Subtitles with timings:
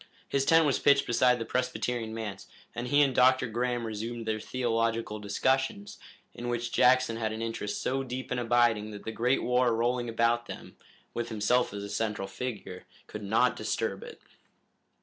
[0.27, 3.45] His tent was pitched beside the Presbyterian manse, and he and Dr.
[3.45, 5.99] Graham resumed their theological discussions,
[6.33, 10.09] in which Jackson had an interest so deep and abiding that the great war rolling
[10.09, 10.75] about them,
[11.13, 14.19] with himself as a central figure, could not disturb it.